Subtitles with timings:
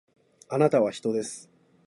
[0.49, 1.47] あなたは人です